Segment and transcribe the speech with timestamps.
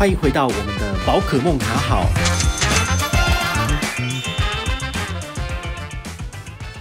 [0.00, 2.06] 欢迎回到我们的宝可梦卡好。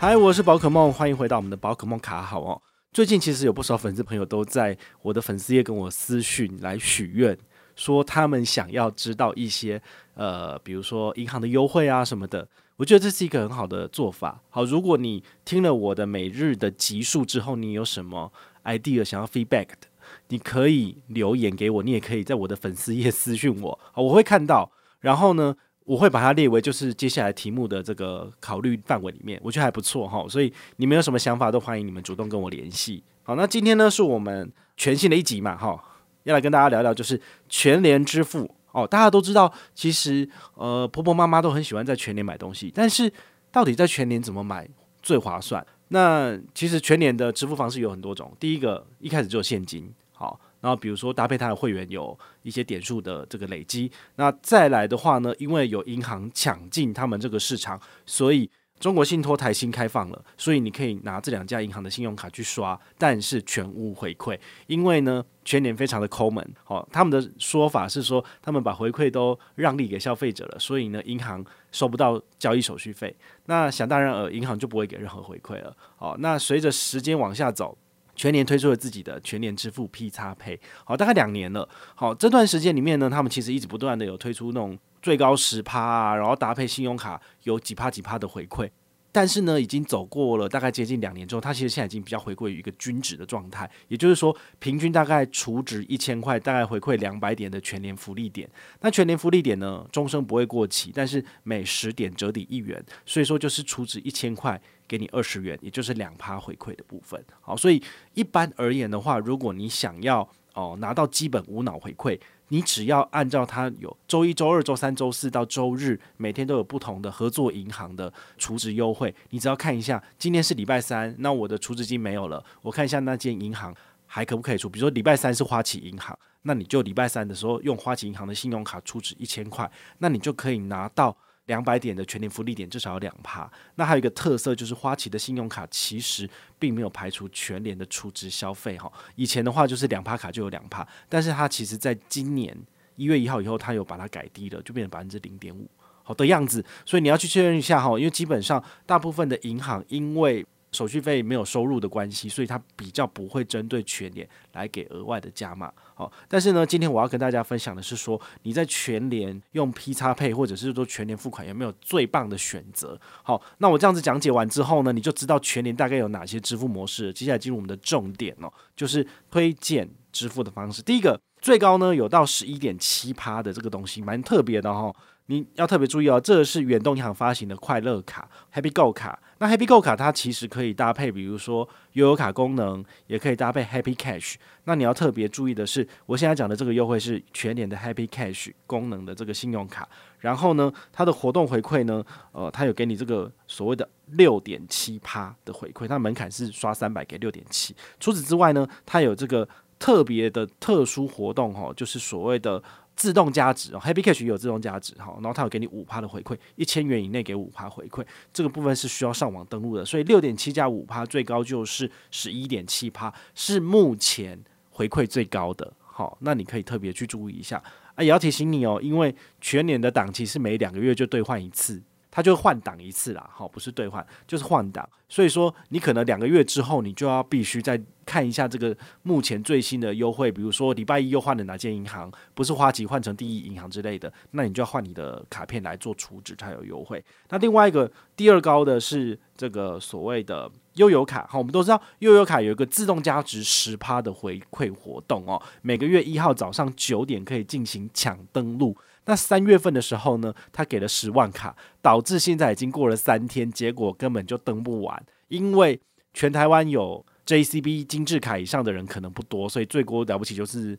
[0.00, 2.60] 嗨，我是宝可梦，欢迎回到我们的宝可梦卡好哦。
[2.92, 7.38] 最近其实有不少粉丝朋友都在我的粉丝页跟我私讯来许愿，
[7.76, 9.80] 说他们想要知道一些
[10.14, 12.48] 呃，比如说银行的优惠啊什么的。
[12.74, 14.40] 我觉得这是一个很好的做法。
[14.50, 18.32] 好，如果你听了我的每日的集数之后，你有什么
[18.64, 19.86] idea 想要 feedback 的，
[20.28, 24.70] 你可以留言给我，你也可以在我的粉丝页私讯我， 我会看到。
[25.00, 30.24] 然后呢，我会把它列为就是接下来题目的这个考虑范围里面，我觉得还不错哈。
[30.28, 33.04] 所以你们有什么想法，都欢迎你们主动跟我联系。
[33.22, 35.78] 好，那今天呢是我们全新的一集嘛，哈，
[36.22, 38.50] 要来跟大家聊聊就是全联支付。
[38.72, 43.12] 哦，大家都知道，其实呃，婆婆妈妈都很喜欢在全联买东西，但是
[43.52, 44.68] 到底在全联怎么买
[45.00, 45.64] 最划算？
[45.88, 48.34] 那其实全联的支付方式有很多种。
[48.40, 49.88] 第一个，一开始就有现金，
[50.24, 53.92] 好，然后比如说搭配它的会员有一些点数的这个累积。
[54.16, 58.50] 那再来的话呢，因为有银行抢进他们这个市场，所以。
[58.80, 64.38] 中国信托台新开放了，所以你可以拿这两家银行的信用卡去刷，但是全无回馈。
[64.66, 73.14] 因为呢，全年非常的抠门，好，他们的说法是说，他们把回馈都让利给消费者了，所以呢，银行收不到交易手续费。
[73.46, 75.74] 那想当然尔，银行就不会给任何回馈了。
[75.96, 77.78] 好，那随着时间往下走，
[78.14, 81.68] 全年推出了自己的全年支付 P 叉配好，大概两年了。
[81.94, 84.78] 好，这段时间里面呢，他们其实一直不断的有推出那种。
[85.02, 88.70] 最高十趴啊，然后搭配信用卡有几趴几趴的回馈，
[89.14, 98.50] 但是呢，已经走过了大概接近两年之后，它其实现在已经比较回归于一个均值的状态，也就是说，平均大概储值一千块，大概回馈两百点的全年福利点。
[98.80, 107.24] 那全年福利点呢，终生不会过期，但是每十点折抵一元，所以说就是储值一千块给你二十元，也就是两趴回馈的部分。
[107.40, 107.80] 好，所以
[108.14, 112.18] 一般而言的话，如果你想要哦拿到基本无脑回馈。
[112.48, 119.12] 你只要按照它有周一、周二、周三、周四到周日，每天都有不同的合作银行的储值优惠。
[119.30, 123.74] 你只要看一下，今天是礼拜三，那我的储值金没有了，我看一下那间银行
[124.06, 124.68] 还可不可以出。
[124.68, 129.68] 比如说礼拜三是花旗银行，那你就礼拜三的时候用花旗银行的信用卡储值一千块，
[129.98, 131.16] 那你就可以拿到。
[131.46, 136.28] 两百点的全年福利点至少有两趴，那还有一个特色就是花旗的信用卡其实
[136.58, 138.90] 并没有排除全年的储值消费哈。
[139.14, 142.56] 以前的话就是两趴卡就有两趴，但是它其实在今年
[142.96, 145.68] 一月一号以后，它有把它改低了，就变成百分之零点五
[146.02, 146.64] 好的样子。
[146.86, 150.44] 所以你要去确认一下哈，因为基本上大部分的银行因为
[150.74, 155.72] 手续费没有收入的关系，所以它比较不会针对全年来给额外的加码。
[155.94, 163.00] 好，但是呢，今天我要跟大家分享的是说，你在全年用 P 叉配或者是说全年付款有没有最棒的选择？
[163.22, 167.12] 好，那我这样子讲解完之后呢，你就知道全年大概有哪些支付模式。
[167.12, 170.82] 接下来进入我们的重点哦，就是推荐支付的方式。
[170.82, 174.92] 第一个，最高呢有到十一点七趴的这个东西，蛮特别的哈。
[175.26, 179.18] 你要特别注意哦，这是远东银行发行的快乐卡 Happy Go 卡。
[179.38, 184.34] 那 Happy Go 卡它其实可以搭配，比如说悠游卡功能，也可以搭配 Happy Cash。
[184.64, 189.88] 那你要特别注意的是，我现在讲的这个优惠是全年的 Happy Cash 功能的这个信用卡。
[190.18, 197.74] 然后呢，它的活动回馈呢，呃，它有给你这个所谓的六点七趴的回馈，它门槛是刷三百给六点七。
[197.98, 199.48] 除此之外呢，它有这个
[199.78, 202.62] 特别的特殊活动哈，就是所谓的。
[202.96, 214.38] 自动加值哦，Happy Cash 也有自动加值哈，然后它有给你五趴的回馈，一千元以内给五趴回馈，这个部分是需要上网登录的，所以六点七加五趴，最高就是十一点七趴，是目前
[214.70, 215.72] 回馈最高的。
[215.78, 217.62] 好，那你可以特别去注意一下
[217.94, 221.82] 啊，也要提醒你哦，因为全年的档期是每两个月就兑换一次。
[222.14, 224.88] 它就换档一次啦，好，不是兑换，就是换档。
[225.08, 237.04] 所以说，你可能两个月之后，你就要必须再看一下这个目前最新的优惠，比如说礼拜一又换了哪间银行，不是花旗换成第一银行之类的，那你就要换你的卡片来做储值才有优惠。
[237.30, 248.76] 那另外一个第二高的是这个所谓的悠游卡，好，我们都知道悠游卡有一个自动加值十趴的回馈活动哦，每个月一号早上九点可以进行抢登录。
[249.06, 255.80] 那三月份的时候呢，他给了十万卡，导致现在已经过了三天，结果根本就登不完，因为
[256.12, 260.78] 全台湾有 JCB 精致卡以上的人可能不多，所以最多了不起就是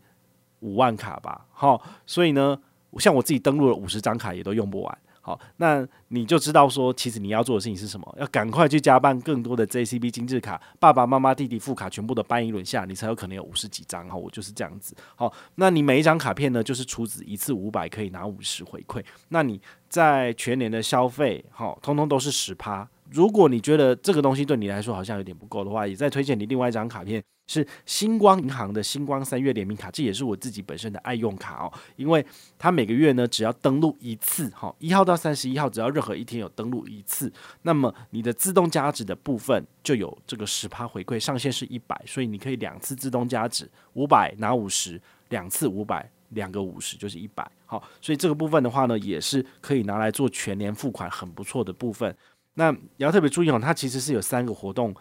[0.61, 2.59] 五万卡吧，好，所以呢，
[2.99, 4.97] 像我自己登录了五十张卡也都用不完。
[5.25, 8.15] 好，那你就知道说，其实你要做的事情是什么？
[8.19, 14.07] 要赶快去加办更多的 JCB 精致卡，爸爸妈妈、弟弟副卡全部都办一轮下，你才有可能有五十几张。
[14.07, 14.95] 哈，我就是这样子。
[15.15, 19.03] 好，那你每一张卡片呢，就是出资一次五百，可以拿五十回馈。
[19.29, 32.25] 那你在全年的消费，好，通通都是十趴，如果你觉得这个东西对你来说好像有点不够的话，也再推荐你另外一张卡片，是星光银行的星光三月联名卡，这也是我自己本身的爱用卡哦，因为
[32.57, 37.31] 它每个月呢只要登录一次，哈，一号到三十一号，只要任何一天有登录一次，
[37.61, 44.99] 那么你的自动加值的部分就有这个十趴回馈，上限是一百，所以你可以两次自动加值五百拿五十，
[45.29, 52.15] 两次五百两个五十就是一百，好，所以这个部分的话呢，也是可以拿来做全年付款很不错的部分。
[52.55, 54.93] 那也要特别注意哦，它其实是有三个活动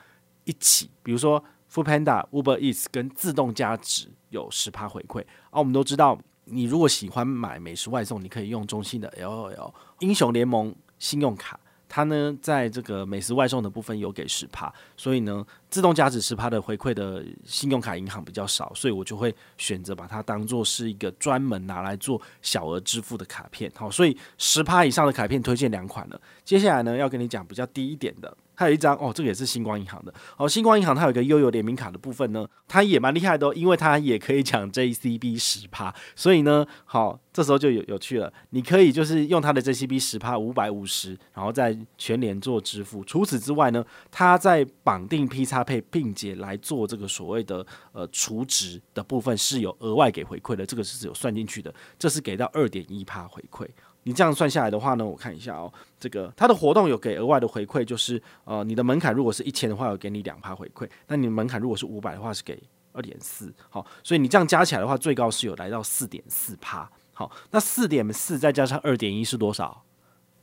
[0.45, 1.43] 一起，比如说。
[1.73, 5.21] Foodpanda、Uber Eats 跟自动加值有十趴回馈
[5.51, 5.59] 啊！
[5.59, 11.59] 我们都知道，你如果喜欢买美食外送，你可以用中信的 LOL 英雄联盟信用卡，
[11.95, 23.71] 它呢在这个美食外送的部分有给十趴，所以呢自动加值十趴的回馈的信用卡银行比较少，所以我就会选择把它当做是一个专门拿来做小额支付的卡片。
[23.77, 26.21] 好，所以十趴以上的卡片推荐两款了。
[26.45, 28.37] 接下来呢要跟你讲比较低一点的。
[28.55, 30.49] 还有一张哦，这个也是星光银行的哦。
[30.49, 38.33] 星光银行它有一个悠游联名卡的部分呢，它也蛮厉害的哦，因为它也可以抢 JCB 十趴，所以呢，好，这时候就有有趣了。
[38.51, 43.05] 你可以就是用它的 JCB 十趴五百五十，然后在全联做支付。
[43.05, 53.67] 除此之外呢，它在绑定 P 叉配并且来做这个所谓的呃储值的部分是有额外给回馈的，这个是有算进去的，这是给到二点一趴回馈。
[54.05, 62.63] 你这样算下来的话呢，我看一下哦，这个它的活动有给额外的回馈，就是呃，你的门槛如果是一千的话，有给你两趴回馈；那你的门槛如果是五百的话，是给
[62.93, 63.53] 二点四。
[63.71, 66.89] 好，所以你这样加起来的话，最高是有来到四点四趴。
[67.15, 69.83] 好，那四点四再加上二点一是多少？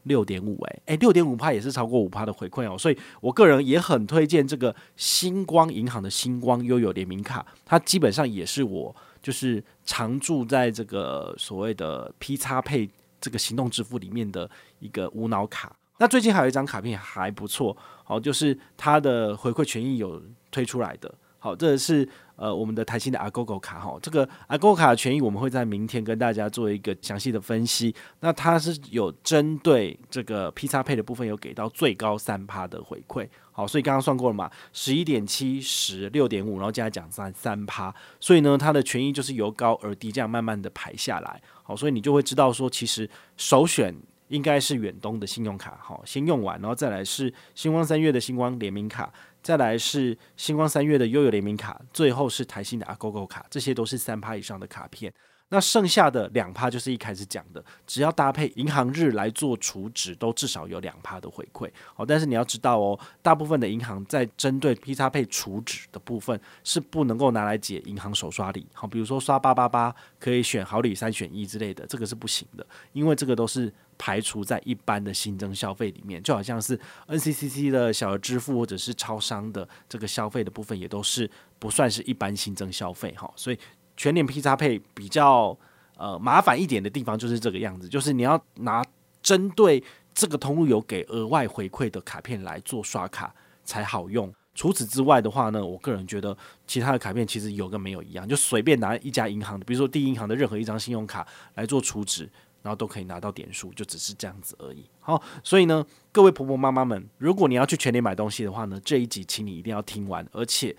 [0.04, 0.60] 六点五。
[0.63, 2.75] 诶诶，六点五趴也是超过五趴的回馈哦。
[2.75, 12.90] 所以我个人也很推荐这个星光银行的星光悠游联名卡，它基本上也是我就是常驻在这个所谓的 P 叉配。
[13.22, 22.10] 这个行动支付里面的一个无脑卡，那最近还有一张卡片还不错，好，就是它的回馈权益有推出来的，好，这是
[22.42, 41.40] 呃我们的台新的 Agogo 卡哈，这个 Agogo 卡的权益我们会在明天跟大家做一个详细的分析，那它是有针对这个 P 差配的部分有给到最高三趴的回馈，好，所以刚刚算过了嘛，十一点七十六点五，然后加来讲三三趴，所以呢它的权益就是由高而低这样慢慢的排下来。
[41.62, 43.96] 好，所以你就会知道说，其实首选
[44.31, 49.12] 应该是远东的信用卡，好，先用完，然后再来是星光三月的星光联名卡，
[49.44, 55.13] 再来是星光三月的悠游联名卡，最后是台新的阿 GoGo 卡，这些都是三趴以上的卡片。
[55.53, 61.69] 那剩下的两趴就是一开始讲的，只要搭配银行日来做储值，都至少有两趴的回馈。
[61.98, 68.65] 哦，但是你要知道哦，大部分的银行在针对 PXPay 储值的部分是不能够拿来解银行手刷礼。
[68.71, 76.24] 好，比如说刷八八八可以选好礼三选一之类的，这个是不行的，因为这个都是排除在一般的新增消费里面。
[76.24, 83.13] 就好像是 NCCC 的小额支付或者是超商的这个消费的部分，也都是不算是一般新增消费。
[83.18, 83.59] 哈，所以。
[84.01, 85.56] 全联 PXPay 比较
[85.95, 88.83] 呃麻烦一点的地方就是这个样子，就是你要拿
[89.21, 93.31] 针对这个通路有给额外回馈的卡片来做刷卡
[93.63, 94.33] 才好用。
[94.56, 102.27] 除此之外的话呢，我个人觉得其他的卡片其实有跟没有一样，就随便拿一家银行的，比如说第一银行的任何一张信用卡来做储值，
[102.63, 104.83] 然后都可以拿到点数，就只是这样子而已。
[105.00, 110.75] 好，所以呢，各位婆婆妈妈们，如果你要去全年买东西的话呢，这一集请你一定要听完，而且。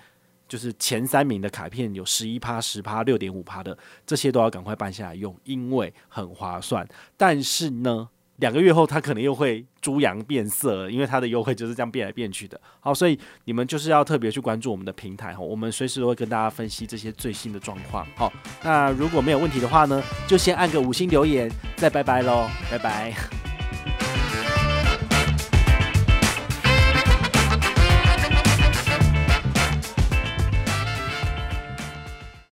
[0.53, 6.87] 就是前三名的卡片有十一趴、十趴、六点五趴的，这些都要赶快办下来用，因为很划算。
[7.17, 12.61] 但是呢，两个月后它可能又会猪羊变色了，因为它的优惠就是这样变来变去的。
[12.81, 18.07] 好，所以你们就是要特别去关注我们的平台哈，我们随时都会跟大家分析这些最新的状况。
[18.15, 18.31] 好，
[18.63, 23.42] 那如果没有问题的话呢，就先按个五星留言，再拜拜喽，拜拜。